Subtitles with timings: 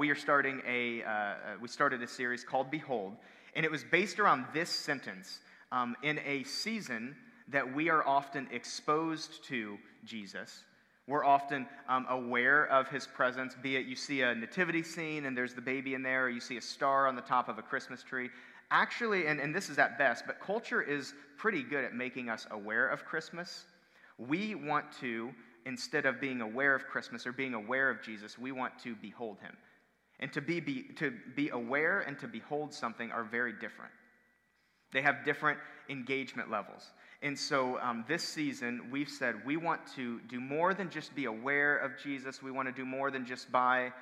[0.00, 3.12] we are starting a, uh, uh, we started a series called Behold,
[3.54, 5.40] and it was based around this sentence
[5.72, 7.14] um, in a season
[7.48, 9.76] that we are often exposed to
[10.06, 10.64] Jesus.
[11.06, 15.36] We're often um, aware of his presence, be it you see a nativity scene and
[15.36, 17.62] there's the baby in there, or you see a star on the top of a
[17.62, 18.30] Christmas tree.
[18.70, 22.46] Actually, and, and this is at best, but culture is pretty good at making us
[22.52, 23.66] aware of Christmas.
[24.16, 25.30] We want to
[25.66, 29.36] instead of being aware of Christmas or being aware of Jesus, we want to behold
[29.40, 29.54] him.
[30.20, 33.92] And to be, be, to be aware and to behold something are very different.
[34.92, 35.58] They have different
[35.88, 36.90] engagement levels.
[37.22, 41.26] And so um, this season, we've said we want to do more than just be
[41.26, 42.42] aware of Jesus.
[42.42, 43.92] We want to do more than just buy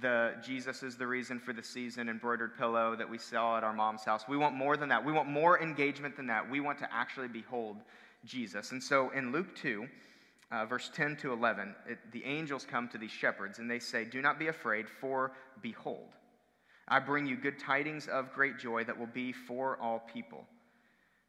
[0.00, 3.72] the Jesus is the reason for the season embroidered pillow that we saw at our
[3.72, 4.24] mom's house.
[4.28, 5.04] We want more than that.
[5.04, 6.48] We want more engagement than that.
[6.48, 7.76] We want to actually behold
[8.24, 8.72] Jesus.
[8.72, 9.86] And so in Luke 2,
[10.50, 14.04] uh, verse 10 to 11, it, the angels come to these shepherds and they say,
[14.04, 15.32] Do not be afraid, for
[15.62, 16.08] behold,
[16.88, 20.44] I bring you good tidings of great joy that will be for all people.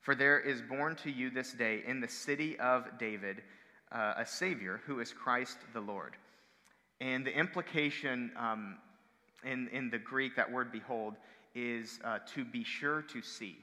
[0.01, 3.43] For there is born to you this day in the city of David
[3.91, 6.15] uh, a Savior who is Christ the Lord.
[6.99, 8.77] And the implication um,
[9.43, 11.15] in, in the Greek, that word behold,
[11.53, 13.57] is uh, to be sure to see.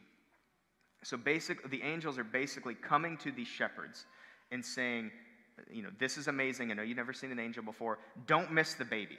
[1.03, 4.07] So basic, the angels are basically coming to these shepherds
[4.51, 5.11] and saying,
[5.71, 6.71] you know, this is amazing.
[6.71, 7.99] I know you've never seen an angel before.
[8.27, 9.19] Don't miss the baby.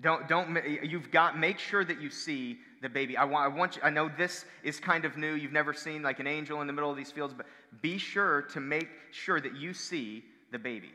[0.00, 3.16] Don't, don't, you've got, make sure that you see the baby.
[3.16, 5.34] I want, I want you, I know this is kind of new.
[5.34, 7.46] You've never seen like an angel in the middle of these fields, but
[7.82, 10.22] be sure to make sure that you see
[10.52, 10.92] the baby.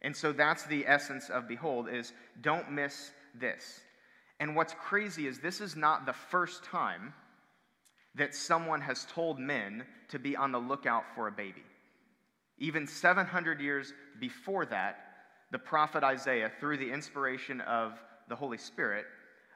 [0.00, 3.80] And so that's the essence of behold is don't miss this.
[4.40, 7.12] And what's crazy is this is not the first time
[8.14, 11.64] that someone has told men to be on the lookout for a baby.
[12.58, 14.98] Even 700 years before that,
[15.50, 19.06] the prophet Isaiah, through the inspiration of the Holy Spirit,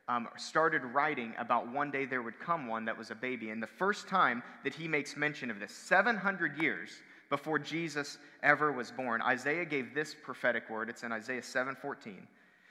[0.09, 3.50] um, started writing about one day there would come one that was a baby.
[3.50, 6.91] And the first time that he makes mention of this, 700 years
[7.31, 10.88] before Jesus ever was born, Isaiah gave this prophetic word.
[10.88, 12.28] It's in Isaiah 7:14.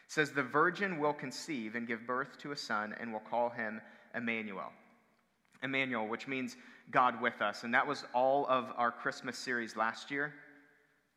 [0.07, 3.81] says, "The virgin will conceive and give birth to a son, and will call him
[4.13, 4.73] Emmanuel."
[5.63, 6.57] Emmanuel, which means
[6.91, 7.63] God with us.
[7.63, 10.33] And that was all of our Christmas series last year,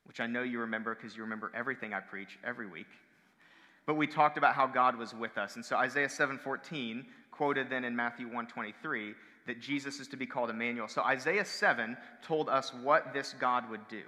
[0.05, 2.87] which I know you remember because you remember everything I preach every week.
[3.87, 5.57] But we talked about how God was with us.
[5.57, 9.15] And so Isaiah 7:14 quoted then in Matthew 1:23
[9.47, 10.89] that Jesus is to be called Emmanuel.
[10.89, 14.03] So Isaiah 7 told us what this God would do,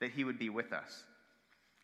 [0.00, 1.04] that he would be with us.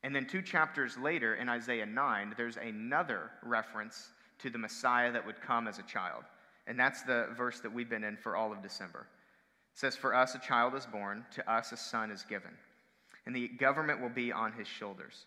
[0.03, 5.25] And then two chapters later in Isaiah 9, there's another reference to the Messiah that
[5.25, 6.25] would come as a child.
[6.66, 9.06] And that's the verse that we've been in for all of December.
[9.75, 12.53] It says, For us a child is born, to us a son is given,
[13.26, 15.26] and the government will be on his shoulders.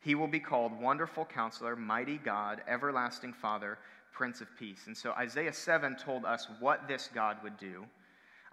[0.00, 3.78] He will be called Wonderful Counselor, Mighty God, Everlasting Father,
[4.12, 4.86] Prince of Peace.
[4.86, 7.86] And so Isaiah 7 told us what this God would do.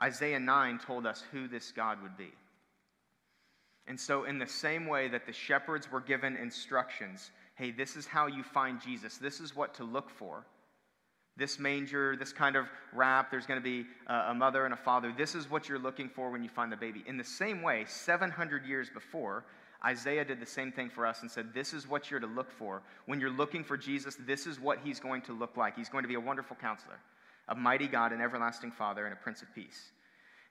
[0.02, 2.31] Isaiah 9 told us who this God would be.
[3.88, 8.08] And so, in the same way that the shepherds were given instructions hey, this is
[8.08, 10.46] how you find Jesus, this is what to look for
[11.38, 15.14] this manger, this kind of wrap, there's going to be a mother and a father.
[15.16, 17.03] This is what you're looking for when you find the baby.
[17.08, 19.46] In the same way, 700 years before,
[19.84, 22.52] Isaiah did the same thing for us and said, This is what you're to look
[22.52, 22.84] for.
[23.08, 25.75] When you're looking for Jesus, this is what he's going to look like.
[25.75, 27.00] He's going to be a wonderful counselor,
[27.48, 29.92] a mighty God, an everlasting Father, and a Prince of Peace.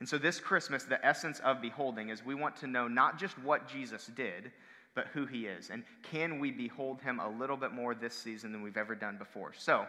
[0.00, 3.38] And so, this Christmas, the essence of beholding is we want to know not just
[3.38, 4.50] what Jesus did,
[4.94, 5.70] but who he is.
[5.70, 9.16] And can we behold him a little bit more this season than we've ever done
[9.16, 9.52] before?
[9.56, 9.86] So,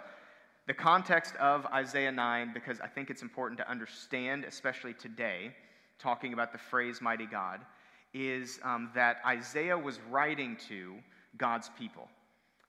[0.67, 5.55] the context of Isaiah 9, because I think it's important to understand, especially today,
[5.99, 7.61] talking about the phrase mighty God,
[8.13, 10.95] is um, that Isaiah was writing to
[11.37, 12.07] God's people.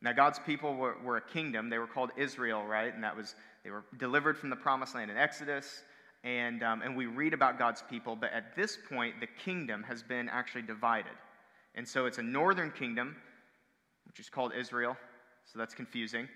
[0.01, 1.69] Now, God's people were, were, a kingdom.
[1.69, 2.93] They were called Israel, right?
[2.93, 5.85] And that was, they were delivered from the promised land in Exodus.
[6.25, 10.03] And, um, and we read about God's people, but at this point, the kingdom has
[10.03, 11.13] been actually divided.
[11.75, 13.17] And so it's a northern kingdom,
[14.07, 14.97] which is called Israel.
[15.45, 16.29] So that's confusing.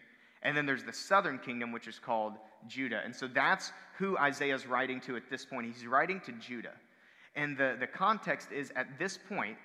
[0.47, 2.35] And then there's the southern kingdom, which is called
[2.69, 3.01] Judah.
[3.05, 5.67] And so that's who Isaiah's writing to at this point.
[5.67, 6.75] He's writing to Judah.
[7.35, 9.57] And the, the context is at this point,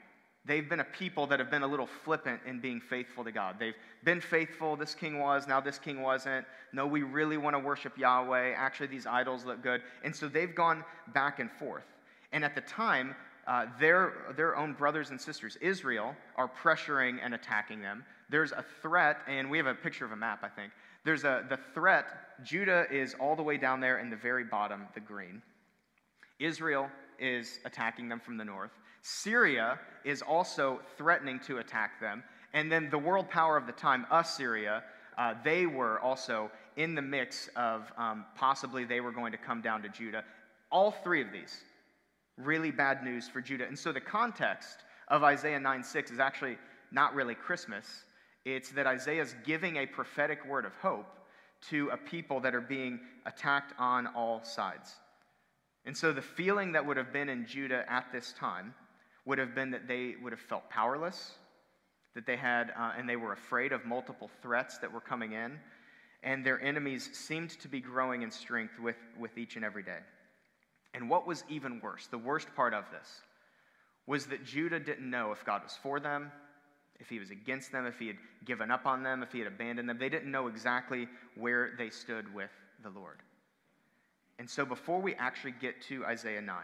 [0.44, 3.58] they've been a people that have been a little flippant in being faithful to God.
[3.60, 4.76] They've been faithful.
[4.76, 6.48] This king was, now this king wasn't.
[6.74, 8.54] No, we really want to worship Yahweh.
[8.58, 9.84] Actually, these idols look good.
[10.04, 10.84] And so they've gone
[11.14, 11.86] back and forth.
[12.32, 13.16] And at the time,
[13.46, 18.66] uh, their, their own brothers and sisters, Israel, are pressuring and attacking them there's a
[18.82, 20.72] threat, and we have a picture of a map, I think.
[21.04, 22.06] There's a, the threat,
[22.44, 25.42] Judah is all the way down there in the very bottom, the green.
[26.40, 26.90] Israel
[27.20, 28.72] is attacking them from the north.
[29.02, 32.24] Syria is also threatening to attack them.
[32.54, 34.84] And then the world power of the time, Assyria,
[35.18, 39.62] uh, they were also in the mix of um, possibly they were going to come
[39.62, 40.24] down to Judah.
[40.72, 41.62] All three of these,
[42.38, 43.66] really bad news for Judah.
[43.68, 44.80] And so the context
[45.10, 46.58] of Isaiah 9 6 is actually
[46.92, 48.04] not really Christmas.
[48.46, 51.08] It's that Isaiah is giving a prophetic word of hope
[51.70, 54.96] to a people that are being attacked on all sides.
[55.86, 58.74] And so the feeling that would have been in Judah at this time
[59.26, 61.34] would have been that they would have felt powerless,
[62.16, 65.60] that they had, uh, and they were afraid of multiple threats that were coming in,
[66.24, 70.00] and their enemies seemed to be growing in strength with, with each and every day.
[70.94, 73.22] And what was even worse, the worst part of this,
[74.08, 76.32] was that Judah didn't know if God was for them,
[77.02, 79.48] if he was against them, if he had given up on them, if he had
[79.48, 79.98] abandoned them.
[79.98, 82.52] They didn't know exactly where they stood with
[82.84, 83.18] the Lord.
[84.40, 86.56] And so before we actually get to Isaiah 9,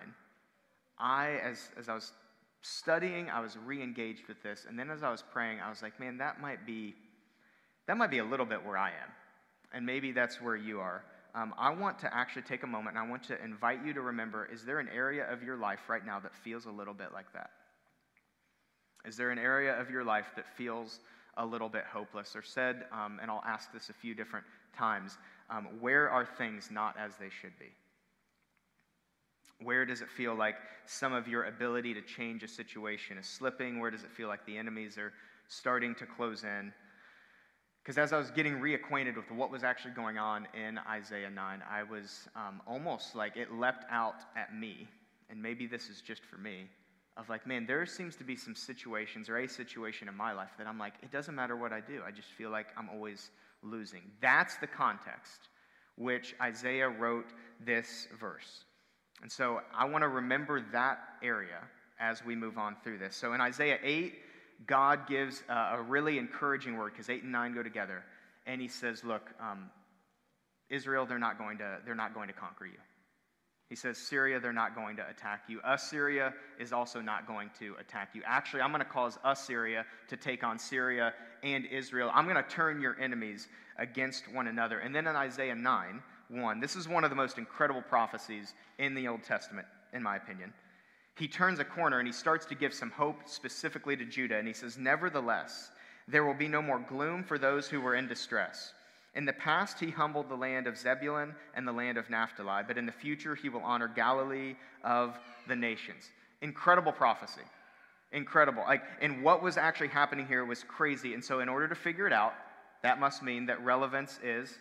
[1.00, 2.12] I, as, as I was
[2.62, 6.00] studying, I was re-engaged with this, and then as I was praying, I was like,
[6.00, 6.96] man, that might be
[7.88, 9.10] that might be a little bit where I am.
[9.74, 11.04] And maybe that's where you are.
[11.34, 14.02] Um, I want to actually take a moment and I want to invite you to
[14.02, 17.14] remember is there an area of your life right now that feels a little bit
[17.14, 17.52] like that?
[19.06, 21.00] Is there an area of your life that feels
[21.38, 22.36] a little bit hopeless?
[22.36, 24.46] Or said, um, and I'll ask this a few different
[24.76, 25.18] times,
[25.50, 27.72] um, where are things not as they should be?
[29.64, 30.56] Where does it feel like
[30.86, 33.80] some of your ability to change a situation is slipping?
[33.80, 35.14] Where does it feel like the enemies are
[35.48, 36.72] starting to close in?
[37.88, 41.64] Because as I was getting reacquainted with what was actually going on in Isaiah 9,
[41.72, 44.90] I was um, almost like it leapt out at me,
[45.30, 46.68] and maybe this is just for me,
[47.18, 50.52] of like, man, there seems to be some situations or a situation in my life
[50.58, 52.02] that I'm like, it doesn't matter what I do.
[52.06, 53.32] I just feel like I'm always
[53.64, 54.04] losing.
[54.22, 55.50] That's the context
[55.98, 57.26] which Isaiah wrote
[57.66, 58.66] this verse.
[59.22, 61.60] And so I want to remember that area
[62.00, 63.16] as we move on through this.
[63.16, 64.14] So in Isaiah 8,
[64.68, 68.04] God gives a really encouraging word because 8 and 9 go together.
[68.46, 69.70] And he says, Look, um,
[70.70, 72.78] Israel, they're not, going to, they're not going to conquer you.
[73.70, 75.60] He says, Syria, they're not going to attack you.
[75.66, 78.22] Assyria is also not going to attack you.
[78.26, 82.10] Actually, I'm going to cause Assyria to take on Syria and Israel.
[82.14, 84.80] I'm going to turn your enemies against one another.
[84.80, 88.96] And then in Isaiah 9, 1, this is one of the most incredible prophecies in
[88.96, 90.54] the Old Testament, in my opinion.
[91.18, 94.38] He turns a corner and he starts to give some hope specifically to Judah.
[94.38, 95.72] And he says, Nevertheless,
[96.08, 98.74] there will be no more gloom for those who were in distress.
[99.18, 102.78] In the past, he humbled the land of Zebulun and the land of Naphtali, but
[102.78, 105.18] in the future, he will honor Galilee of
[105.48, 106.12] the nations.
[106.44, 107.42] Incredible prophecy.
[108.12, 108.62] Incredible.
[108.68, 111.16] Like, and what was actually happening here was crazy.
[111.16, 112.36] And so, in order to figure it out,
[112.84, 114.60] that must mean that relevance is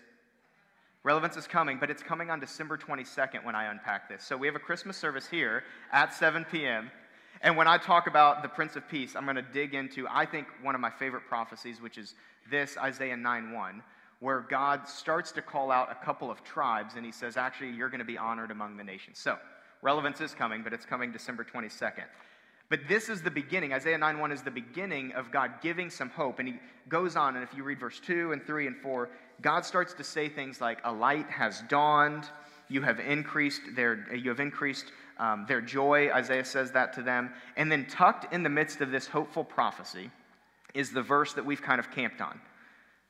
[1.03, 4.25] relevance is coming, but it's coming on December 22nd when I unpack this.
[4.25, 5.63] So we have a Christmas service here
[5.93, 6.91] at 7 p.m.
[7.43, 10.27] And when I talk about the Prince of Peace, I'm going to dig into, I
[10.27, 12.15] think, one of my favorite prophecies, which is
[12.51, 13.83] this Isaiah 9 1,
[14.21, 17.91] where God starts to call out a couple of tribes, and he says, actually, you're
[17.91, 19.19] going to be honored among the nations.
[19.19, 19.39] So,
[19.83, 22.05] relevance is coming, but it's coming December 22nd.
[22.69, 23.73] But this is the beginning.
[23.73, 26.41] Isaiah 9 1 is the beginning of God giving some hope.
[26.41, 26.55] And he
[26.89, 29.09] goes on, and if you read verse 2 and 3 and 4,
[29.41, 32.25] God starts to say things like, A light has dawned,
[32.69, 34.87] you have increased their, you have increased
[35.19, 36.11] um, their joy.
[36.13, 37.31] Isaiah says that to them.
[37.57, 40.11] And then, tucked in the midst of this hopeful prophecy,
[40.75, 42.41] is the verse that we've kind of camped on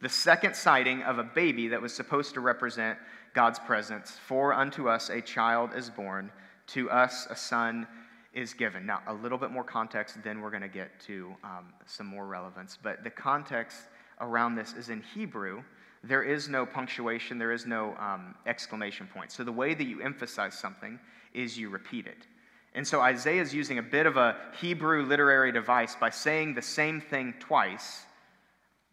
[0.01, 2.99] the second sighting of a baby that was supposed to represent
[3.35, 4.19] God's presence.
[4.27, 6.31] For unto us a child is born,
[6.69, 7.87] to us a son
[8.35, 8.85] is given.
[8.85, 12.27] Now, a little bit more context, then we're going to get to um, some more
[12.27, 12.79] relevance.
[12.81, 13.79] But the context
[14.21, 15.63] around this is in Hebrew.
[16.05, 19.33] There is no punctuation, there is no um, exclamation point.
[19.33, 21.01] So the way that you emphasize something
[21.33, 22.27] is you repeat it.
[22.75, 26.63] And so Isaiah is using a bit of a Hebrew literary device by saying the
[26.63, 28.05] same thing twice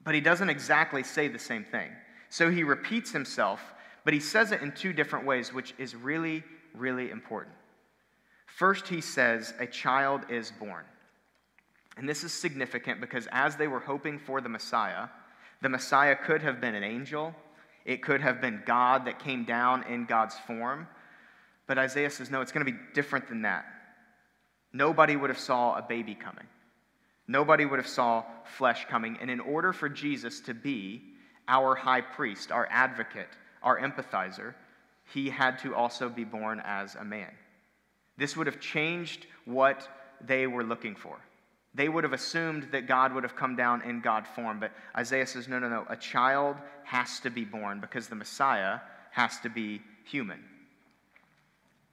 [0.04, 1.90] but he doesn't exactly say the same thing.
[2.30, 3.62] So he repeats himself,
[4.04, 6.44] but he says it in two different ways, which is really,
[6.74, 7.56] really important.
[8.48, 10.86] First, he says, A child is born.
[11.98, 15.10] And this is significant because as they were hoping for the Messiah,
[15.62, 17.36] the Messiah could have been an angel,
[17.86, 20.88] it could have been God that came down in God's form.
[21.68, 23.66] But Isaiah says, no, it's going to be different than that.
[24.74, 26.46] Nobody would have saw a baby coming.
[27.28, 28.24] Nobody would have saw
[28.58, 29.18] flesh coming.
[29.22, 31.02] And in order for Jesus to be
[31.48, 33.30] our high priest, our advocate,
[33.62, 34.54] our empathizer,
[35.14, 37.32] he had to also be born as a man.
[38.18, 39.88] This would have changed what
[40.22, 41.18] they were looking for.
[41.76, 45.26] They would have assumed that God would have come down in God form, but Isaiah
[45.26, 45.86] says, no, no, no.
[45.90, 48.80] A child has to be born because the Messiah
[49.12, 50.44] has to be human.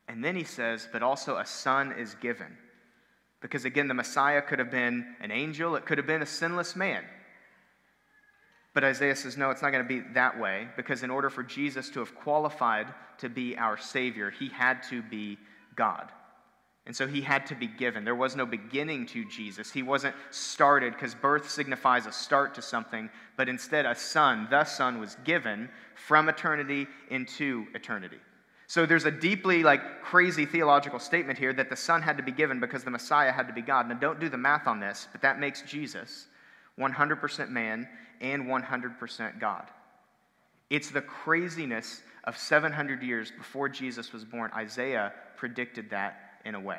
[0.07, 2.59] And then he says, but also a son is given.
[3.41, 6.77] Because again, the Messiah could have been an angel, it could have been a sinless
[6.77, 7.05] man.
[8.73, 11.43] But Isaiah says, no, it's not going to be that way because in order for
[11.43, 12.87] Jesus to have qualified
[13.19, 15.39] to be our Savior, he had to be
[15.75, 16.11] God.
[16.87, 18.05] And so he had to be given.
[18.05, 19.71] There was no beginning to Jesus.
[19.71, 24.65] He wasn't started because birth signifies a start to something, but instead a son, the
[24.65, 28.19] son, was given from eternity into eternity.
[28.71, 32.31] So there's a deeply like crazy theological statement here that the son had to be
[32.31, 33.89] given because the Messiah had to be God.
[33.89, 36.29] Now don't do the math on this, but that makes Jesus
[36.79, 37.89] 100% man
[38.21, 39.67] and 100% God.
[40.71, 44.53] It's the craziness of 700 years before Jesus was born.
[44.55, 46.79] Isaiah predicted that in a way.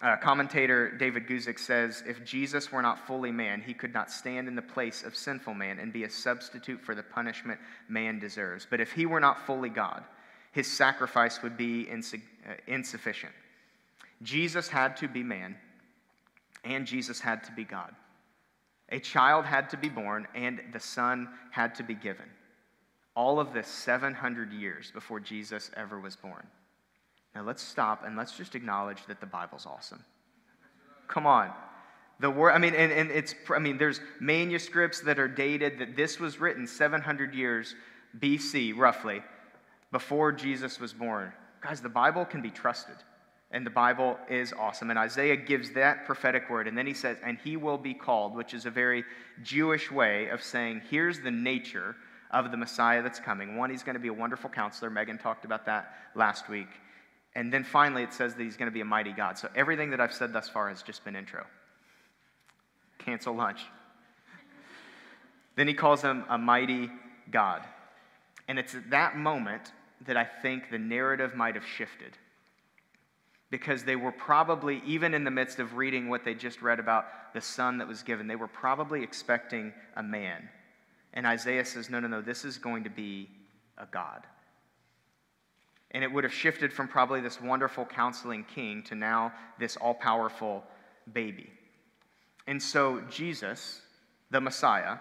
[0.00, 4.48] Uh, commentator David Guzik says if Jesus were not fully man, he could not stand
[4.48, 7.60] in the place of sinful man and be a substitute for the punishment
[7.90, 8.66] man deserves.
[8.70, 10.04] But if he were not fully God,
[10.52, 13.32] his sacrifice would be uh, insufficient.
[14.22, 15.56] Jesus had to be man,
[16.64, 17.94] and Jesus had to be God.
[18.90, 22.26] A child had to be born, and the Son had to be given.
[23.14, 26.46] All of this 700 years before Jesus ever was born.
[27.34, 30.04] Now let's stop and let's just acknowledge that the Bible's awesome.
[31.06, 31.50] Come on.
[32.18, 35.96] The word, I mean, and, and it's, I mean, there's manuscripts that are dated that
[35.96, 37.74] this was written 700 years
[38.18, 39.22] BC, roughly,
[39.92, 41.32] before Jesus was born.
[41.60, 42.96] Guys, the Bible can be trusted,
[43.50, 44.90] and the Bible is awesome.
[44.90, 48.34] And Isaiah gives that prophetic word, and then he says, and he will be called,
[48.34, 49.04] which is a very
[49.42, 51.96] Jewish way of saying, here's the nature
[52.30, 53.56] of the Messiah that's coming.
[53.56, 54.90] One, he's going to be a wonderful counselor.
[54.90, 56.68] Megan talked about that last week.
[57.34, 59.38] And then finally, it says that he's going to be a mighty God.
[59.38, 61.44] So everything that I've said thus far has just been intro.
[62.98, 63.60] Cancel lunch.
[65.56, 66.90] then he calls him a mighty
[67.30, 67.62] God.
[68.48, 69.72] And it's at that moment
[70.06, 72.16] that I think the narrative might have shifted.
[73.50, 77.06] Because they were probably, even in the midst of reading what they just read about
[77.34, 80.48] the son that was given, they were probably expecting a man.
[81.12, 83.28] And Isaiah says, no, no, no, this is going to be
[83.76, 84.22] a God.
[85.90, 89.94] And it would have shifted from probably this wonderful counseling king to now this all
[89.94, 90.62] powerful
[91.12, 91.50] baby.
[92.46, 93.80] And so, Jesus,
[94.30, 94.98] the Messiah,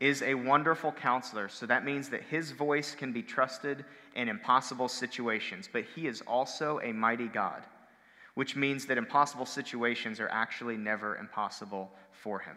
[0.00, 1.48] is a wonderful counselor.
[1.48, 5.68] So that means that his voice can be trusted in impossible situations.
[5.72, 7.64] But he is also a mighty God,
[8.34, 12.56] which means that impossible situations are actually never impossible for him.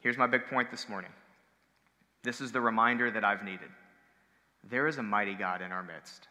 [0.00, 1.10] Here's my big point this morning
[2.22, 3.68] this is the reminder that I've needed.
[4.68, 6.28] There is a mighty God in our midst.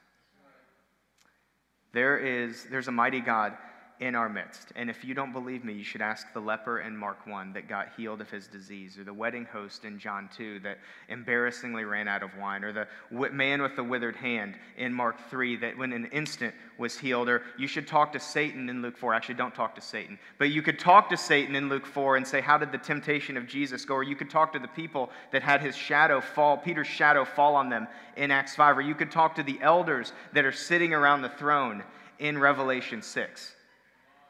[1.92, 3.56] There is, there's a mighty God
[4.00, 4.74] in our midst.
[4.76, 7.68] And if you don't believe me, you should ask the leper in Mark 1 that
[7.68, 12.08] got healed of his disease, or the wedding host in John 2 that embarrassingly ran
[12.08, 12.88] out of wine, or the
[13.32, 17.44] man with the withered hand in Mark 3 that when an instant was healed, or
[17.58, 19.14] you should talk to Satan in Luke 4.
[19.14, 22.28] Actually, don't talk to Satan, but you could talk to Satan in Luke 4 and
[22.28, 23.96] say, How did the temptation of Jesus go?
[23.96, 27.56] Or you could talk to the people that had his shadow fall, Peter's shadow fall
[27.56, 30.94] on them in Acts 5, or you could talk to the elders that are sitting
[30.94, 31.84] around the throne
[32.20, 33.56] in Revelation 6.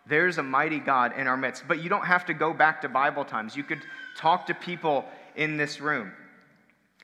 [0.05, 1.63] There's a mighty God in our midst.
[1.67, 3.55] But you don't have to go back to Bible times.
[3.55, 3.81] You could
[4.17, 5.05] talk to people
[5.35, 6.11] in this room.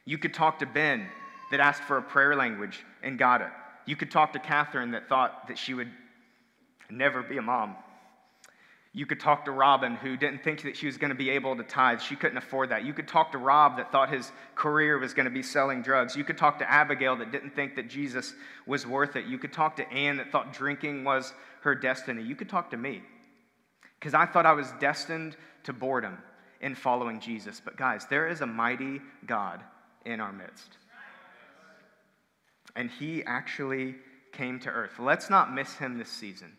[0.05, 1.07] You could talk to Ben
[1.51, 3.49] that asked for a prayer language and got it.
[3.85, 5.89] You could talk to Catherine that thought that she would
[6.89, 7.75] never be a mom.
[8.91, 11.55] You could talk to Robin, who didn't think that she was going to be able
[11.55, 12.01] to tithe.
[12.01, 12.85] She couldn't afford that.
[12.85, 16.15] You could talk to Rob, that thought his career was going to be selling drugs.
[16.15, 18.33] You could talk to Abigail, that didn't think that Jesus
[18.65, 19.25] was worth it.
[19.25, 22.23] You could talk to Anne, that thought drinking was her destiny.
[22.23, 23.03] You could talk to me,
[23.99, 26.17] because I thought I was destined to boredom
[26.59, 27.61] in following Jesus.
[27.63, 29.61] But guys, there is a mighty God
[30.03, 30.77] in our midst.
[32.75, 33.95] And he actually
[34.31, 34.93] came to earth.
[34.97, 36.53] Let's not miss him this season.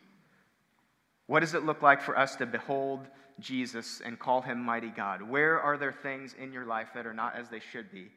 [1.30, 3.06] What does it look like for us to behold
[3.38, 5.22] Jesus and call him mighty God?
[5.22, 8.08] Where are there things in your life that are not as they should be?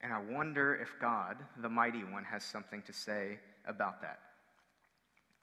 [0.00, 4.18] And I wonder if God, the mighty one, has something to say about that.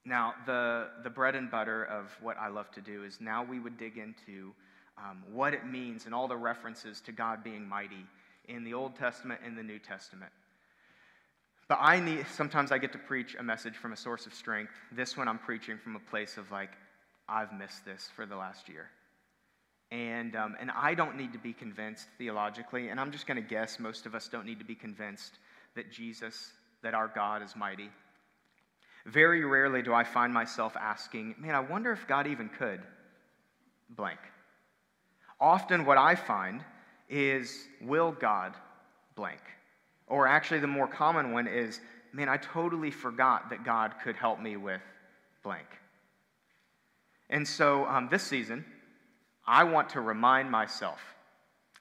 [0.04, 3.60] Now, the, the bread and butter of what I love to do is now we
[3.60, 4.56] would dig into
[4.98, 8.08] um, what it means and all the references to God being mighty
[8.48, 10.32] in the Old Testament and the New Testament.
[11.70, 14.74] But I need, sometimes I get to preach a message from a source of strength.
[14.92, 16.72] This one I'm preaching from a place of like,
[17.30, 18.88] I've missed this for the last year.
[19.92, 23.48] And, um, and I don't need to be convinced theologically, and I'm just going to
[23.48, 25.34] guess most of us don't need to be convinced
[25.76, 27.90] that Jesus, that our God is mighty.
[29.06, 32.82] Very rarely do I find myself asking, man, I wonder if God even could
[33.92, 34.20] blank.
[35.40, 36.64] Often what I find
[37.10, 38.54] is, will God
[39.16, 39.42] blank?
[40.10, 41.80] Or actually, the more common one is,
[42.14, 44.82] man, I totally forgot that God could help me with
[45.44, 45.68] blank.
[47.30, 48.66] And so um, this season,
[49.46, 51.00] I want to remind myself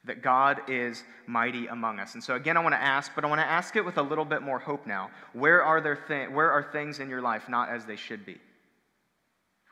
[0.05, 2.15] that God is mighty among us.
[2.15, 4.03] And so, again, I want to ask, but I want to ask it with a
[4.03, 5.11] little bit more hope now.
[5.33, 8.39] Where are, there thi- where are things in your life not as they should be?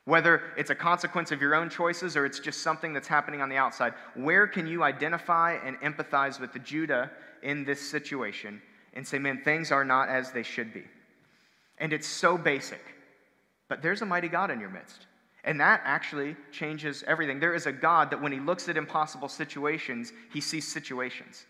[0.06, 3.48] Whether it's a consequence of your own choices or it's just something that's happening on
[3.48, 7.10] the outside, where can you identify and empathize with the Judah
[7.42, 8.62] in this situation
[8.94, 10.84] and say, man, things are not as they should be?
[11.78, 12.80] And it's so basic,
[13.68, 15.06] but there's a mighty God in your midst.
[15.42, 17.40] And that actually changes everything.
[17.40, 21.46] There is a God that when he looks at impossible situations, he sees situations.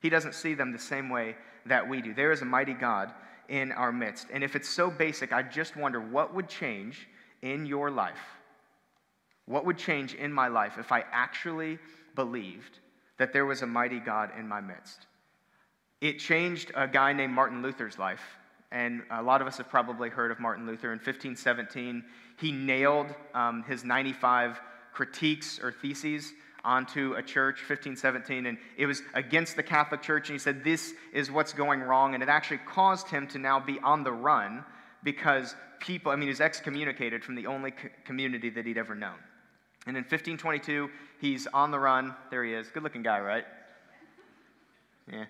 [0.00, 1.34] He doesn't see them the same way
[1.66, 2.14] that we do.
[2.14, 3.12] There is a mighty God
[3.48, 4.28] in our midst.
[4.32, 7.08] And if it's so basic, I just wonder what would change
[7.42, 8.18] in your life?
[9.46, 11.78] What would change in my life if I actually
[12.14, 12.78] believed
[13.18, 15.06] that there was a mighty God in my midst?
[16.00, 18.22] It changed a guy named Martin Luther's life.
[18.70, 20.92] And a lot of us have probably heard of Martin Luther.
[20.92, 22.04] In 1517,
[22.38, 24.60] he nailed um, his 95
[24.92, 26.32] critiques or theses
[26.64, 30.28] onto a church, 1517, and it was against the Catholic Church.
[30.28, 32.14] And he said, This is what's going wrong.
[32.14, 34.64] And it actually caused him to now be on the run
[35.02, 37.72] because people, I mean, he's excommunicated from the only
[38.04, 39.18] community that he'd ever known.
[39.86, 42.14] And in 1522, he's on the run.
[42.30, 42.68] There he is.
[42.68, 43.44] Good looking guy, right?
[45.10, 45.24] Yeah.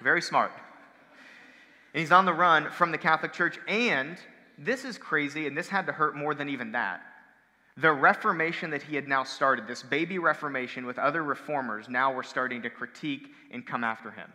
[0.00, 0.50] Very smart.
[1.94, 3.58] And he's on the run from the Catholic Church.
[3.68, 4.16] And
[4.58, 7.02] this is crazy, and this had to hurt more than even that.
[7.76, 12.22] The Reformation that he had now started, this baby Reformation with other reformers, now were
[12.22, 14.30] starting to critique and come after him.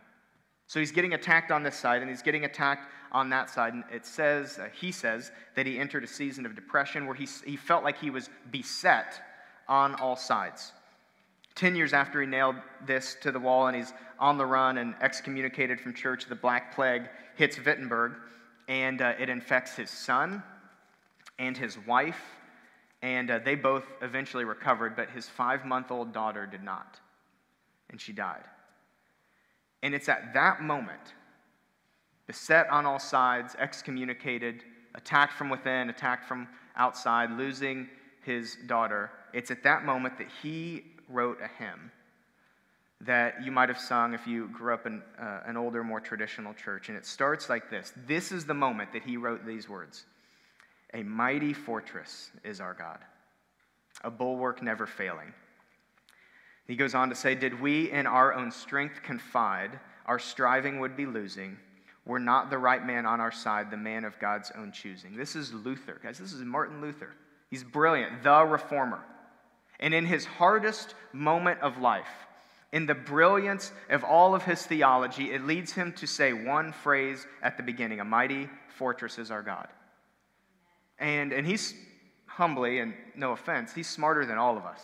[0.68, 3.74] So he's getting attacked on this side, and he's getting attacked on that side.
[3.74, 7.28] And it says, uh, he says, that he entered a season of depression where he,
[7.46, 9.22] he felt like he was beset
[9.68, 10.74] on all sides.
[11.56, 12.56] Ten years after he nailed
[12.86, 16.76] this to the wall and he's on the run and excommunicated from church, the Black
[16.76, 17.04] Plague
[17.36, 18.14] hits Wittenberg
[18.68, 20.44] and uh, it infects his son
[21.40, 22.22] and his wife.
[23.02, 27.00] And uh, they both eventually recovered, but his five month old daughter did not.
[27.90, 28.44] And she died.
[29.88, 31.14] And it's at that moment,
[32.26, 34.62] beset on all sides, excommunicated,
[34.96, 37.88] attacked from within, attacked from outside, losing
[38.22, 41.90] his daughter, it's at that moment that he wrote a hymn
[43.00, 46.54] that you might have sung if you grew up in uh, an older, more traditional
[46.54, 46.90] church.
[46.90, 50.04] And it starts like this This is the moment that he wrote these words
[50.96, 53.00] A mighty fortress is our God,
[54.04, 55.34] a bulwark never failing.
[56.68, 60.96] He goes on to say, Did we in our own strength confide, our striving would
[60.96, 61.58] be losing.
[62.06, 65.18] Were not the right man on our side, the man of God's own choosing.
[65.18, 66.18] This is Luther, guys.
[66.18, 67.14] This is Martin Luther.
[67.50, 69.04] He's brilliant, the reformer.
[69.80, 72.08] And in his hardest moment of life,
[72.72, 77.26] in the brilliance of all of his theology, it leads him to say one phrase
[77.42, 79.68] at the beginning A mighty fortress is our God.
[81.00, 81.74] And, and he's
[82.26, 84.82] humbly, and no offense, he's smarter than all of us.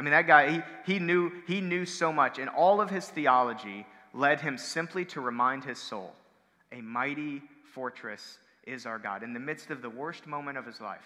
[0.00, 3.06] I mean, that guy, he, he, knew, he knew so much, and all of his
[3.06, 3.84] theology
[4.14, 6.14] led him simply to remind his soul
[6.72, 7.42] a mighty
[7.74, 9.22] fortress is our God.
[9.22, 11.04] In the midst of the worst moment of his life,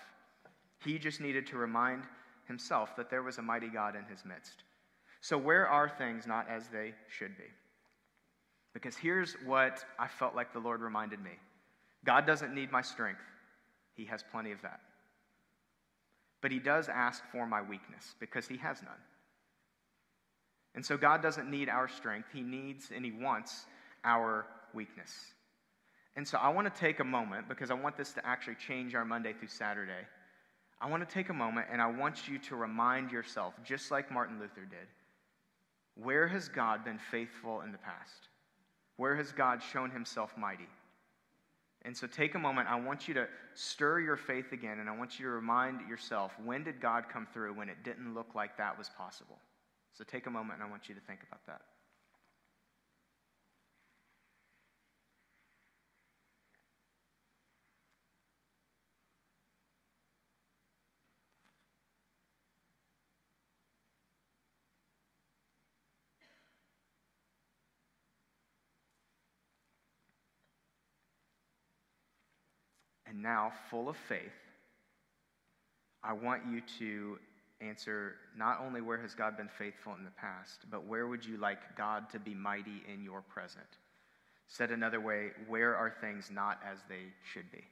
[0.85, 2.05] he just needed to remind
[2.47, 4.63] himself that there was a mighty God in his midst.
[5.21, 7.51] So, where are things not as they should be?
[8.75, 11.33] Because here's what I felt like the Lord reminded me
[12.05, 13.23] God doesn't need my strength,
[13.97, 14.79] He has plenty of that.
[16.45, 18.93] But He does ask for my weakness because He has none.
[20.75, 23.65] And so, God doesn't need our strength, He needs and He wants
[24.05, 25.11] our weakness.
[26.17, 28.95] And so, I want to take a moment because I want this to actually change
[28.95, 30.07] our Monday through Saturday.
[30.83, 34.13] I want to take a moment and I want you to remind yourself, just like
[34.13, 34.87] Martin Luther did
[35.95, 38.29] where has God been faithful in the past?
[38.99, 40.69] Where has God shown himself mighty?
[41.85, 42.69] And so take a moment.
[42.69, 46.33] I want you to stir your faith again, and I want you to remind yourself
[46.43, 49.39] when did God come through when it didn't look like that was possible?
[49.93, 51.61] So take a moment, and I want you to think about that.
[73.25, 74.21] Now, full of faith,
[76.03, 77.19] I want you to
[77.63, 81.39] answer not only where has God been faithful in the past, but where would you
[81.39, 83.67] like God to be mighty in your present?
[84.47, 87.65] Said another way, where are things not as they should be?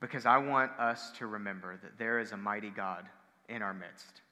[0.00, 3.04] Because I want us to remember that there is a mighty God
[3.48, 4.22] in our midst.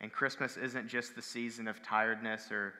[0.00, 2.72] And Christmas isn't just the season of tiredness or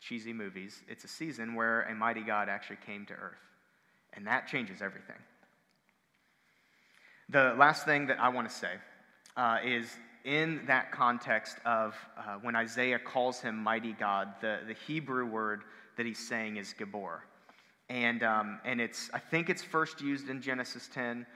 [0.00, 3.47] cheesy movies, it's a season where a mighty God actually came to earth.
[4.14, 5.16] And that changes everything.
[7.28, 8.72] The last thing that I want to say
[9.36, 9.86] uh, is
[10.24, 15.62] in that context of uh, when Isaiah calls him mighty God, the, the Hebrew word
[15.96, 17.22] that he's saying is Gabor.
[17.88, 21.26] And, um, and it's, I think it's first used in Genesis 10,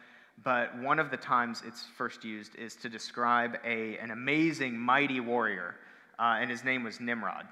[0.42, 5.20] but one of the times it's first used is to describe a, an amazing, mighty
[5.20, 5.76] warrior,
[6.18, 7.46] uh, and his name was Nimrod.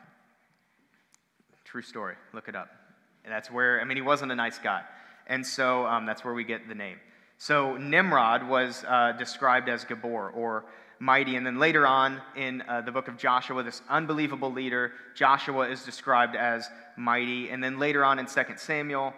[1.64, 2.68] True story, look it up.
[3.24, 4.83] And that's where, I mean, he wasn't a nice guy.
[5.30, 6.98] And so um, that's where we get the name.
[7.38, 10.66] So Nimrod was uh, described as Gabor or
[10.98, 11.36] mighty.
[11.36, 15.84] And then later on in uh, the book of Joshua, this unbelievable leader, Joshua is
[15.84, 17.48] described as mighty.
[17.48, 19.14] And then later on in 2 Samuel,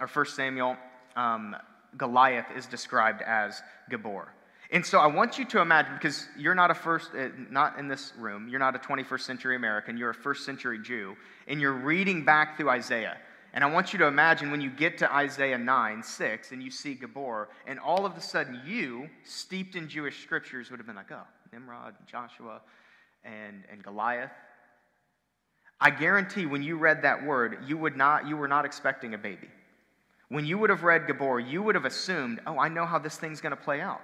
[0.00, 0.76] or 1 Samuel,
[1.16, 1.54] um,
[1.96, 4.28] Goliath is described as Gabor.
[4.70, 7.88] And so I want you to imagine, because you're not a first, uh, not in
[7.88, 11.72] this room, you're not a 21st century American, you're a first century Jew, and you're
[11.72, 13.16] reading back through Isaiah.
[13.56, 16.70] And I want you to imagine when you get to Isaiah 9, 6, and you
[16.70, 20.94] see Gabor, and all of a sudden you, steeped in Jewish scriptures, would have been
[20.94, 22.60] like, oh, Nimrod, Joshua,
[23.24, 24.30] and, and Goliath.
[25.80, 29.18] I guarantee when you read that word, you, would not, you were not expecting a
[29.18, 29.48] baby.
[30.28, 33.16] When you would have read Gabor, you would have assumed, oh, I know how this
[33.16, 34.02] thing's going to play out.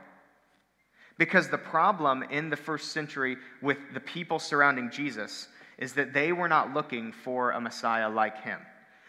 [1.19, 6.33] Because the problem in the first century with the people surrounding Jesus is that they
[6.33, 8.59] were not looking for a Messiah like him.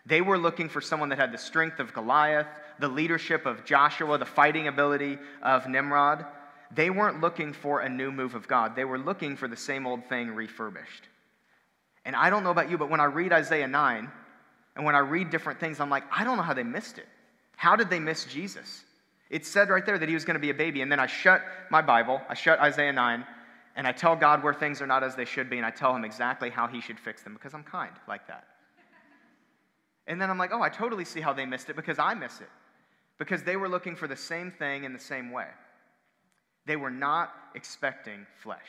[0.05, 2.47] They were looking for someone that had the strength of Goliath,
[2.79, 6.25] the leadership of Joshua, the fighting ability of Nimrod.
[6.71, 8.75] They weren't looking for a new move of God.
[8.75, 11.07] They were looking for the same old thing refurbished.
[12.05, 14.11] And I don't know about you, but when I read Isaiah 9
[14.75, 17.07] and when I read different things, I'm like, I don't know how they missed it.
[17.55, 18.83] How did they miss Jesus?
[19.29, 20.81] It said right there that he was going to be a baby.
[20.81, 23.25] And then I shut my Bible, I shut Isaiah 9,
[23.75, 25.95] and I tell God where things are not as they should be, and I tell
[25.95, 28.45] him exactly how he should fix them because I'm kind like that.
[30.07, 32.41] And then I'm like, oh, I totally see how they missed it because I miss
[32.41, 32.49] it.
[33.17, 35.47] Because they were looking for the same thing in the same way.
[36.65, 38.59] They were not expecting flesh.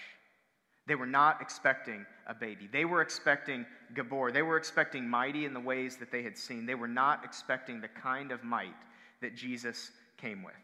[0.87, 2.69] They were not expecting a baby.
[2.71, 4.33] They were expecting Gabor.
[4.33, 6.67] They were expecting mighty in the ways that they had seen.
[6.67, 8.75] They were not expecting the kind of might
[9.23, 10.55] that Jesus came with.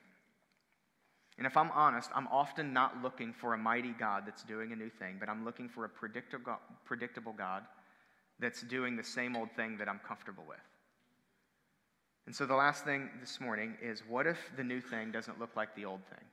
[1.38, 4.76] And if I'm honest, I'm often not looking for a mighty God that's doing a
[4.76, 7.62] new thing, but I'm looking for a predictable God
[8.40, 10.58] that's doing the same old thing that I'm comfortable with.
[12.26, 15.56] And so the last thing this morning is what if the new thing doesn't look
[15.56, 16.24] like the old thing?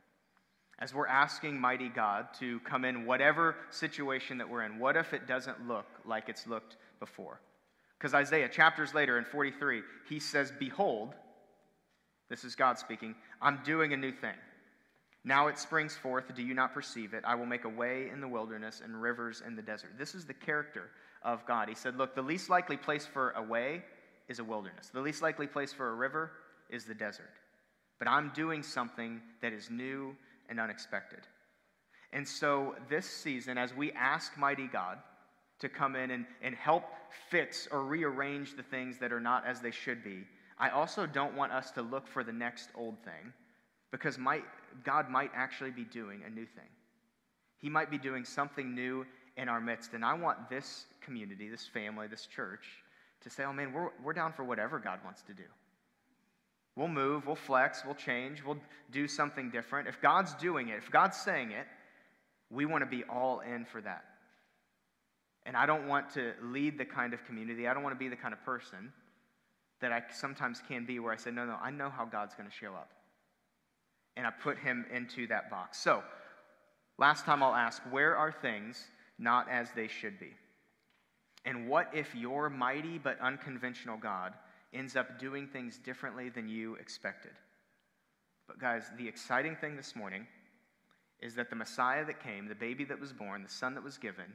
[0.79, 5.13] As we're asking mighty God to come in whatever situation that we're in, what if
[5.13, 7.41] it doesn't look like it's looked before?
[7.97, 11.15] Because Isaiah, chapters later in 43, he says, Behold,
[12.29, 14.35] this is God speaking, I'm doing a new thing.
[15.23, 16.33] Now it springs forth.
[16.35, 17.23] Do you not perceive it?
[17.25, 19.91] I will make a way in the wilderness and rivers in the desert.
[19.97, 20.91] This is the character
[21.27, 21.67] of God.
[21.69, 23.83] He said, Look, the least likely place for a way
[24.27, 26.31] is a wilderness, the least likely place for a river
[26.71, 27.29] is the desert.
[27.99, 30.15] But I'm doing something that is new
[30.49, 31.19] and unexpected.
[32.13, 34.99] And so, this season, as we ask Mighty God
[35.59, 36.83] to come in and, and help
[37.29, 40.23] fix or rearrange the things that are not as they should be,
[40.57, 43.33] I also don't want us to look for the next old thing
[43.91, 44.43] because might,
[44.83, 46.69] God might actually be doing a new thing.
[47.59, 49.05] He might be doing something new
[49.37, 49.93] in our midst.
[49.93, 52.65] And I want this community, this family, this church
[53.21, 55.43] to say, oh man, we're, we're down for whatever God wants to do.
[56.75, 58.59] We'll move, we'll flex, we'll change, we'll
[58.91, 59.87] do something different.
[59.87, 61.65] If God's doing it, if God's saying it,
[62.51, 64.03] we want to be all in for that.
[65.45, 68.09] And I don't want to lead the kind of community, I don't want to be
[68.09, 68.91] the kind of person
[69.79, 72.49] that I sometimes can be where I say, no, no, I know how God's going
[72.49, 72.89] to show up.
[74.15, 75.79] And I put him into that box.
[75.79, 76.03] So,
[76.97, 78.83] last time I'll ask, where are things
[79.17, 80.33] not as they should be?
[81.45, 84.33] And what if your mighty but unconventional God
[84.73, 87.31] ends up doing things differently than you expected?
[88.47, 90.27] But, guys, the exciting thing this morning
[91.19, 93.97] is that the Messiah that came, the baby that was born, the son that was
[93.97, 94.33] given,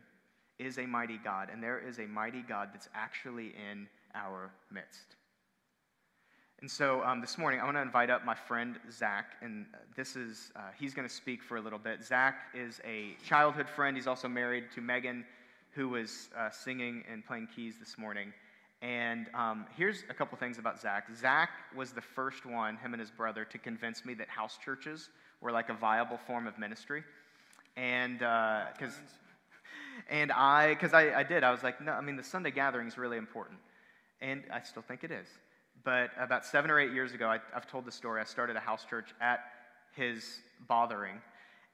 [0.59, 1.49] is a mighty God.
[1.53, 5.17] And there is a mighty God that's actually in our midst.
[6.63, 10.15] And so um, this morning, I want to invite up my friend Zach, and this
[10.15, 12.05] is, uh, he's going to speak for a little bit.
[12.05, 13.97] Zach is a childhood friend.
[13.97, 15.25] He's also married to Megan,
[15.73, 18.33] who was uh, singing and playing keys this morning.
[18.81, 21.09] And um, here's a couple things about Zach.
[21.17, 25.11] Zach was the first one, him and his brother, to convince me that house churches
[25.41, 27.03] were like a viable form of ministry.
[27.77, 32.15] And because, uh, and I, because I, I did, I was like, no, I mean,
[32.15, 33.59] the Sunday gathering is really important.
[34.21, 35.27] And I still think it is.
[35.85, 38.21] But about seven or eight years ago, I, have told the story.
[38.21, 39.41] I started a house church at
[39.95, 41.21] his bothering.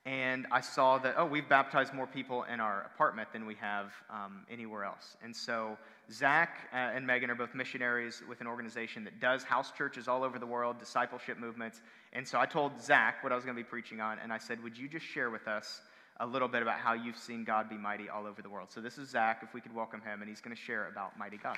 [0.06, 3.92] And I saw that, oh, we've baptized more people in our apartment than we have
[4.08, 5.16] um, anywhere else.
[5.22, 5.76] And so
[6.10, 10.24] Zach uh, and Megan are both missionaries with an organization that does house churches all
[10.24, 11.82] over the world, discipleship movements.
[12.14, 14.18] And so I told Zach what I was going to be preaching on.
[14.22, 15.82] And I said, would you just share with us
[16.20, 18.70] a little bit about how you've seen God be mighty all over the world.
[18.70, 21.16] So this is Zach, if we could welcome him, and he's going to share about
[21.18, 21.56] mighty God.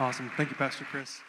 [0.00, 0.30] Awesome.
[0.36, 1.22] Thank you, Pastor Chris.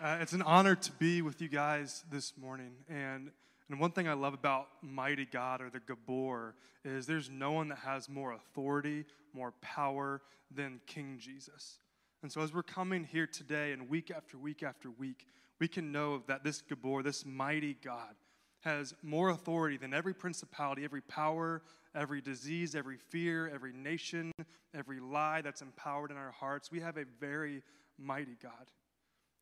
[0.00, 2.70] Uh, it's an honor to be with you guys this morning.
[2.88, 3.32] And,
[3.68, 7.66] and one thing I love about mighty God or the Gabor is there's no one
[7.70, 11.80] that has more authority, more power than King Jesus.
[12.22, 15.26] And so as we're coming here today and week after week after week,
[15.58, 18.14] we can know that this Gabor, this mighty God,
[18.60, 21.62] has more authority than every principality, every power,
[21.96, 24.30] every disease, every fear, every nation,
[24.72, 26.70] every lie that's empowered in our hearts.
[26.70, 27.60] We have a very
[27.98, 28.70] mighty God.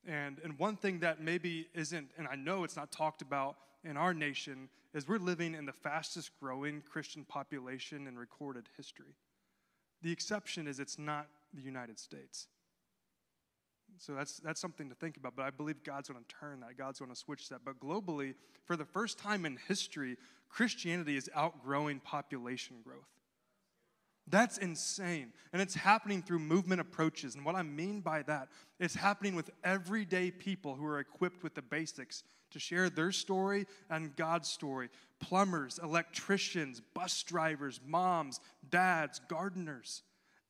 [0.06, 3.96] And, and one thing that maybe isn't, and I know it's not talked about in
[3.96, 9.14] our nation, is we're living in the fastest growing Christian population in recorded history.
[10.02, 12.48] The exception is it's not the United States.
[13.98, 15.36] So that's, that's something to think about.
[15.36, 16.76] But I believe God's going to turn that.
[16.76, 17.60] God's going to switch that.
[17.64, 18.34] But globally,
[18.64, 20.16] for the first time in history,
[20.48, 23.08] Christianity is outgrowing population growth.
[24.28, 25.32] That's insane.
[25.52, 27.34] And it's happening through movement approaches.
[27.34, 31.54] And what I mean by that, it's happening with everyday people who are equipped with
[31.54, 34.90] the basics to share their story and God's story.
[35.20, 40.02] Plumbers, electricians, bus drivers, moms, dads, gardeners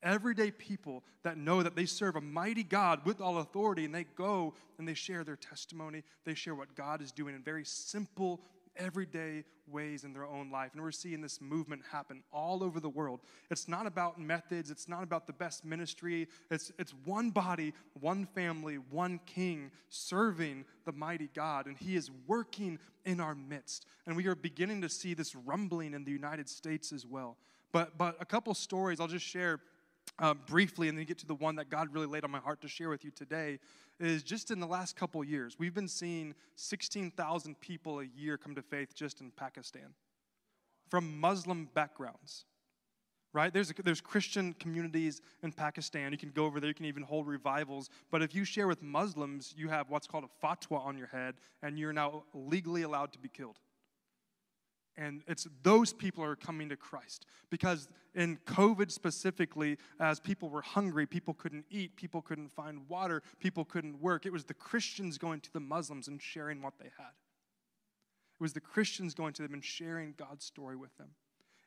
[0.03, 4.05] everyday people that know that they serve a mighty God with all authority, and they
[4.17, 6.03] go and they share their testimony.
[6.25, 8.41] They share what God is doing in very simple,
[8.77, 10.71] everyday ways in their own life.
[10.73, 13.21] And we're seeing this movement happen all over the world.
[13.51, 16.29] It's not about methods, it's not about the best ministry.
[16.51, 21.67] It's, it's one body, one family, one king serving the mighty God.
[21.67, 23.87] And He is working in our midst.
[24.07, 27.37] And we are beginning to see this rumbling in the United States as well.
[27.73, 29.61] But, but a couple stories I'll just share
[30.19, 32.61] uh, briefly and then get to the one that God really laid on my heart
[32.63, 33.59] to share with you today
[33.99, 38.55] is just in the last couple years, we've been seeing 16,000 people a year come
[38.55, 39.95] to faith just in Pakistan
[40.91, 42.45] from Muslim backgrounds.
[43.35, 43.51] Right?
[43.51, 46.13] There's, there's Christian communities in Pakistan.
[46.13, 47.89] You can go over there, you can even hold revivals.
[48.11, 51.37] But if you share with Muslims, you have what's called a fatwa on your head,
[51.63, 53.57] and you're now legally allowed to be killed.
[54.97, 57.25] And it's those people are coming to Christ.
[57.51, 63.23] Because in COVID specifically, as people were hungry, people couldn't eat, people couldn't find water,
[63.41, 64.27] people couldn't work.
[64.27, 67.13] It was the Christians going to the Muslims and sharing what they had.
[68.39, 71.09] It was the Christians going to them and sharing God's story with them.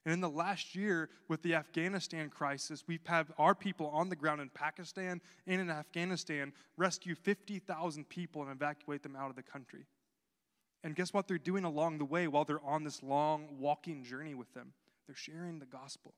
[0.06, 4.16] And in the last year, with the Afghanistan crisis, we've had our people on the
[4.16, 9.42] ground in Pakistan and in Afghanistan rescue 50,000 people and evacuate them out of the
[9.42, 9.86] country.
[10.86, 14.36] And guess what they're doing along the way while they're on this long walking journey
[14.36, 14.72] with them?
[15.08, 16.14] They're sharing the gospel.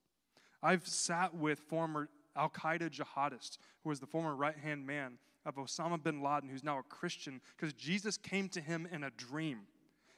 [0.61, 5.55] I've sat with former Al Qaeda jihadists, who was the former right hand man of
[5.55, 9.59] Osama bin Laden, who's now a Christian, because Jesus came to him in a dream.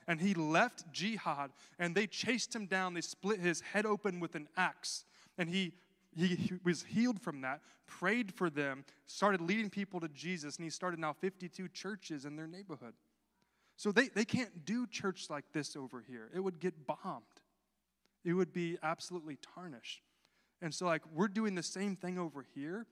[0.08, 2.96] And he left jihad, and they chased him down.
[2.96, 5.06] They split his head open with an axe.
[5.38, 5.74] And he,
[6.16, 10.64] he, he was healed from that, prayed for them, started leading people to Jesus, and
[10.64, 12.96] he started now 52 churches in their neighborhood.
[13.80, 16.30] So they, they can't do church like this over here.
[16.36, 17.24] It would get bombed,
[18.26, 20.02] it would be absolutely tarnished.
[20.62, 22.86] And so, like, we're doing the same thing over here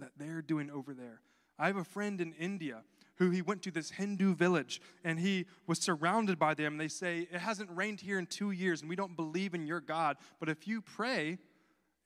[0.00, 1.20] that they're doing over there.
[1.56, 2.82] I have a friend in India
[3.18, 6.78] who he went to this Hindu village and he was surrounded by them.
[6.78, 9.80] They say, It hasn't rained here in two years and we don't believe in your
[9.80, 11.38] God, but if you pray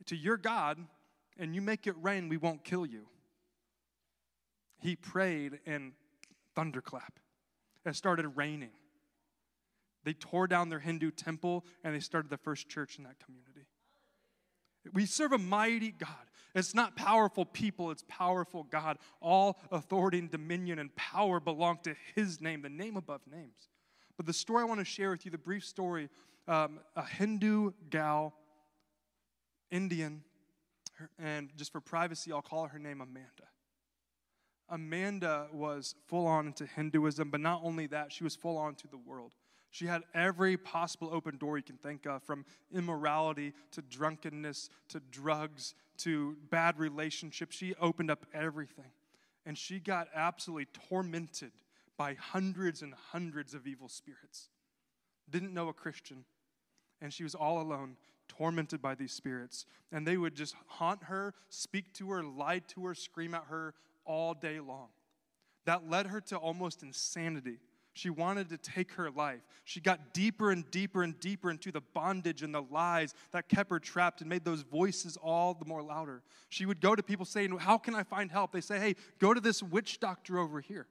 [0.04, 0.76] to your God
[1.38, 3.06] and you make it rain, we won't kill you.
[4.82, 5.92] He prayed and
[6.54, 7.18] thunderclap
[7.84, 8.70] it started raining.
[10.04, 13.66] They tore down their Hindu temple and they started the first church in that community.
[14.92, 16.08] We serve a mighty God.
[16.54, 18.98] It's not powerful people, it's powerful God.
[19.20, 23.68] All authority and dominion and power belong to His name, the name above names.
[24.16, 26.08] But the story I want to share with you, the brief story
[26.48, 28.34] um, a Hindu gal,
[29.70, 30.22] Indian,
[31.18, 33.28] and just for privacy, I'll call her name Amanda.
[34.70, 38.88] Amanda was full on into Hinduism, but not only that, she was full on to
[38.88, 39.32] the world.
[39.70, 45.00] She had every possible open door you can think of, from immorality to drunkenness to
[45.10, 47.56] drugs to bad relationships.
[47.56, 48.92] She opened up everything.
[49.44, 51.52] And she got absolutely tormented
[51.96, 54.48] by hundreds and hundreds of evil spirits.
[55.30, 56.24] Didn't know a Christian.
[57.00, 57.96] And she was all alone,
[58.28, 59.66] tormented by these spirits.
[59.92, 63.74] And they would just haunt her, speak to her, lie to her, scream at her
[64.08, 64.88] all day long.
[65.66, 67.58] That led her to almost insanity.
[67.92, 69.40] She wanted to take her life.
[69.64, 73.70] She got deeper and deeper and deeper into the bondage and the lies that kept
[73.70, 76.22] her trapped and made those voices all the more louder.
[76.48, 78.52] She would go to people saying, How can I find help?
[78.52, 80.86] They say, Hey, go to this witch doctor over here.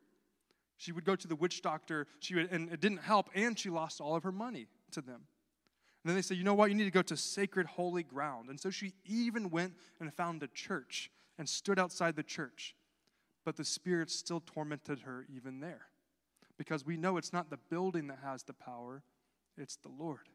[0.77, 3.69] She would go to the witch doctor, she would, and it didn't help, and she
[3.69, 5.21] lost all of her money to them.
[6.03, 6.69] And then they say, you know what?
[6.69, 8.49] You need to go to sacred, holy ground.
[8.49, 12.75] And so she even went and found a church and stood outside the church.
[13.47, 15.85] But the Spirit still tormented her even there.
[16.57, 19.03] Because we know it's not the building that has the power,
[19.57, 20.27] it's the Lord.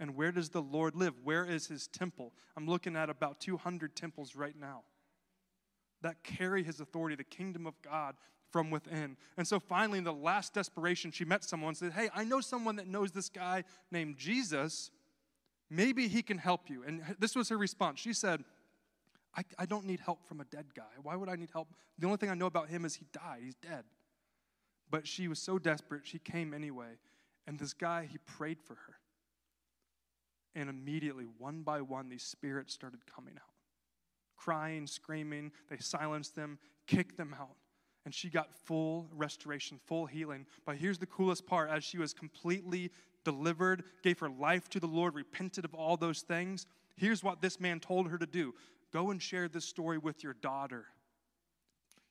[0.00, 1.12] And where does the Lord live?
[1.22, 2.32] Where is his temple?
[2.56, 4.84] I'm looking at about 200 temples right now
[6.00, 8.14] that carry his authority, the kingdom of God
[8.50, 9.18] from within.
[9.36, 12.40] And so finally, in the last desperation, she met someone and said, Hey, I know
[12.40, 14.90] someone that knows this guy named Jesus.
[15.68, 16.82] Maybe he can help you.
[16.82, 18.00] And this was her response.
[18.00, 18.42] She said,
[19.38, 20.90] I, I don't need help from a dead guy.
[21.00, 21.68] Why would I need help?
[21.96, 23.84] The only thing I know about him is he died, he's dead.
[24.90, 26.98] But she was so desperate, she came anyway.
[27.46, 28.94] And this guy, he prayed for her.
[30.56, 33.42] And immediately, one by one, these spirits started coming out
[34.36, 35.50] crying, screaming.
[35.68, 37.56] They silenced them, kicked them out.
[38.04, 40.46] And she got full restoration, full healing.
[40.64, 42.92] But here's the coolest part as she was completely
[43.24, 47.60] delivered, gave her life to the Lord, repented of all those things, here's what this
[47.60, 48.54] man told her to do
[48.92, 50.86] go and share this story with your daughter.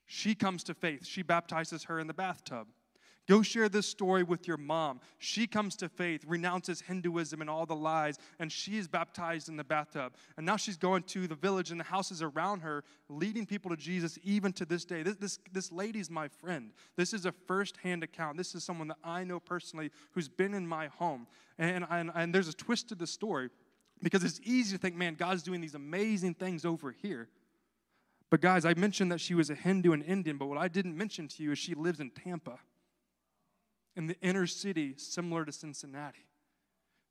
[0.06, 2.68] She comes to faith, she baptizes her in the bathtub.
[3.28, 5.02] Go share this story with your mom.
[5.20, 9.58] She comes to faith, renounces Hinduism and all the lies, and she is baptized in
[9.58, 10.14] the bathtub.
[10.38, 13.76] And now she's going to the village and the houses around her, leading people to
[13.76, 15.04] Jesus even to this day.
[15.04, 16.72] This, this, this lady's my friend.
[16.96, 18.38] This is a first-hand account.
[18.38, 21.28] This is someone that I know personally who's been in my home.
[21.60, 23.50] And, and, and there's a twist to the story
[24.02, 27.30] because it's easy to think, man, God's doing these amazing things over here.
[28.30, 30.98] But guys, I mentioned that she was a Hindu and Indian, but what I didn't
[30.98, 32.60] mention to you is she lives in Tampa
[33.96, 36.27] in the inner city, similar to Cincinnati.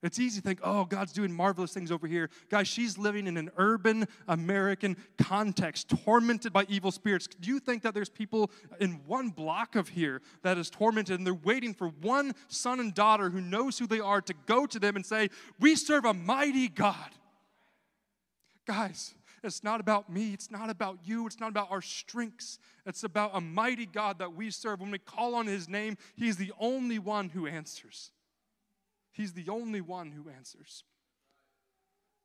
[0.03, 2.29] It's easy to think, oh, God's doing marvelous things over here.
[2.51, 7.27] Guys, she's living in an urban American context, tormented by evil spirits.
[7.41, 11.27] Do you think that there's people in one block of here that is tormented and
[11.27, 14.79] they're waiting for one son and daughter who knows who they are to go to
[14.79, 17.11] them and say, We serve a mighty God?
[18.67, 20.35] Guys, it's not about me.
[20.35, 21.27] It's not about you.
[21.27, 22.59] It's not about our strengths.
[22.85, 24.81] It's about a mighty God that we serve.
[24.81, 28.11] When we call on his name, he's the only one who answers.
[29.17, 30.85] He's the only one who answers.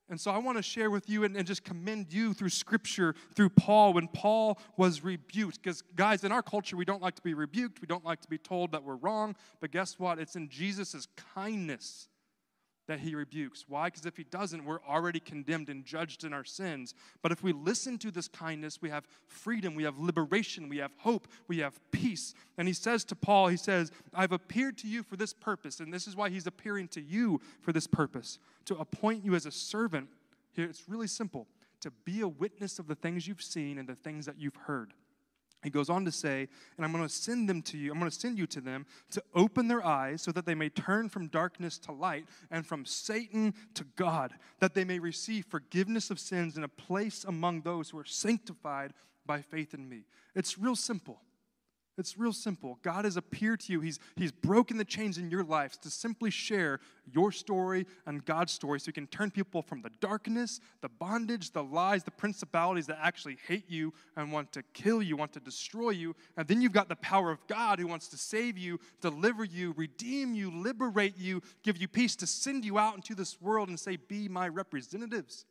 [0.10, 3.16] And so I want to share with you and, and, just commend you through scripture,
[3.34, 5.64] through Paul, when Paul was rebuked.
[5.64, 7.80] Because, guys, in our culture, we don't like to be rebuked.
[7.80, 9.38] We don't like to be told that we're wrong.
[9.62, 10.20] But guess what?
[10.20, 12.10] It's in Jesus' kindness
[12.92, 13.64] that he rebukes.
[13.70, 13.88] Why?
[13.88, 16.94] Because if he doesn't, we're already condemned and judged in our sins.
[17.22, 20.92] But if we listen to this kindness, we have freedom, we have liberation, we have
[20.98, 22.34] hope, we have peace.
[22.58, 25.80] And he says to Paul, he says, I've appeared to you for this purpose.
[25.80, 29.46] And this is why he's appearing to you for this purpose to appoint you as
[29.46, 30.10] a servant.
[30.52, 31.48] Here, it's really simple
[31.80, 34.94] to be a witness of the things you've seen and the things that you've heard.
[35.64, 38.10] He goes on to say, and I'm going to send them to you, I'm going
[38.10, 41.28] to send you to them to open their eyes so that they may turn from
[41.28, 46.56] darkness to light and from Satan to God, that they may receive forgiveness of sins
[46.56, 48.94] and a place among those who are sanctified
[49.26, 50.06] by faith in me.
[50.36, 51.22] It's real simple.
[51.98, 52.80] It's real simple.
[52.84, 53.82] God has appeared to you.
[53.82, 56.80] He's, he's broken the chains in your lives to simply share
[57.12, 61.52] your story and God's story so you can turn people from the darkness, the bondage,
[61.52, 65.42] the lies, the principalities that actually hate you and want to kill you, want to
[65.42, 66.16] destroy you.
[66.38, 69.74] And then you've got the power of God who wants to save you, deliver you,
[69.76, 73.80] redeem you, liberate you, give you peace, to send you out into this world and
[73.80, 75.46] say, Be my representatives.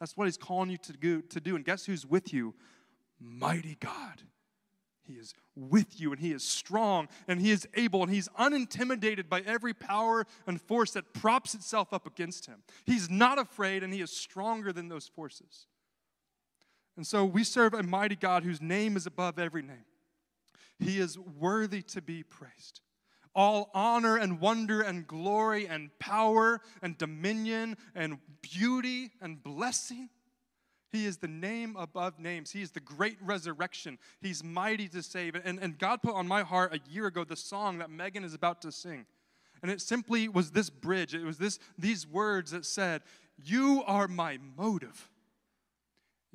[0.00, 1.22] That's what He's calling you to do.
[1.22, 1.56] To do.
[1.56, 2.54] And guess who's with you?
[3.18, 4.22] Mighty God.
[5.08, 9.28] He is with you and He is strong and He is able and He's unintimidated
[9.28, 12.62] by every power and force that props itself up against Him.
[12.84, 15.66] He's not afraid and He is stronger than those forces.
[16.96, 19.86] And so we serve a mighty God whose name is above every name.
[20.78, 22.80] He is worthy to be praised.
[23.34, 30.08] All honor and wonder and glory and power and dominion and beauty and blessing
[30.90, 32.50] he is the name above names.
[32.50, 33.98] He is the great resurrection.
[34.20, 35.34] He's mighty to save.
[35.34, 38.34] And, and God put on my heart a year ago the song that Megan is
[38.34, 39.06] about to sing.
[39.62, 41.14] And it simply was this bridge.
[41.14, 43.02] It was this, these words that said,
[43.42, 45.10] You are my motive.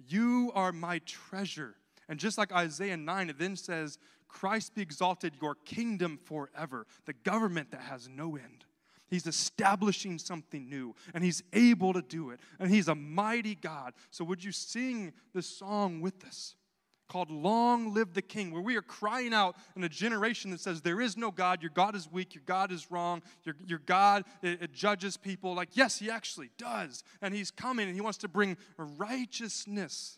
[0.08, 1.76] You are my treasure.
[2.10, 3.98] And just like Isaiah 9, it then says,
[4.28, 8.66] Christ be exalted, your kingdom forever, the government that has no end.
[9.14, 12.40] He's establishing something new, and He's able to do it.
[12.58, 13.94] And He's a mighty God.
[14.10, 16.56] So, would you sing this song with us
[17.10, 20.82] called Long Live the King, where we are crying out in a generation that says,
[20.82, 24.24] There is no God, your God is weak, your God is wrong, your, your God
[24.42, 25.54] it, it judges people.
[25.54, 27.04] Like, yes, He actually does.
[27.22, 30.18] And He's coming and He wants to bring righteousness.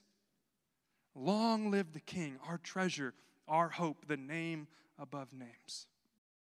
[1.14, 3.14] Long live the King, our treasure,
[3.46, 5.86] our hope, the name above names.